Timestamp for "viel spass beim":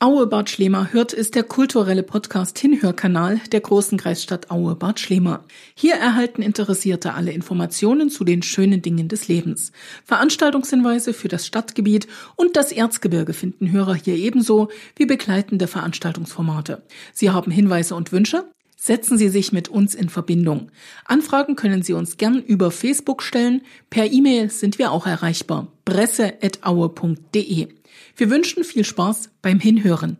28.64-29.60